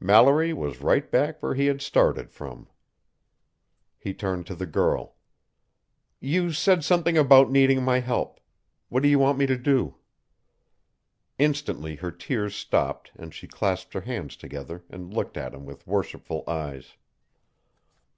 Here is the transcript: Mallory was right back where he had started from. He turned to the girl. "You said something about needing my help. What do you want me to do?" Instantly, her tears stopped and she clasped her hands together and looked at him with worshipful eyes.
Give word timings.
Mallory 0.00 0.52
was 0.52 0.80
right 0.82 1.08
back 1.12 1.40
where 1.40 1.54
he 1.54 1.66
had 1.66 1.80
started 1.80 2.32
from. 2.32 2.66
He 4.00 4.12
turned 4.14 4.44
to 4.48 4.56
the 4.56 4.66
girl. 4.66 5.14
"You 6.18 6.50
said 6.52 6.82
something 6.82 7.16
about 7.16 7.52
needing 7.52 7.84
my 7.84 8.00
help. 8.00 8.40
What 8.88 9.04
do 9.04 9.08
you 9.08 9.20
want 9.20 9.38
me 9.38 9.46
to 9.46 9.56
do?" 9.56 9.94
Instantly, 11.38 11.94
her 11.94 12.10
tears 12.10 12.56
stopped 12.56 13.12
and 13.14 13.32
she 13.32 13.46
clasped 13.46 13.94
her 13.94 14.00
hands 14.00 14.34
together 14.34 14.82
and 14.90 15.14
looked 15.14 15.36
at 15.36 15.54
him 15.54 15.64
with 15.64 15.86
worshipful 15.86 16.42
eyes. 16.48 16.96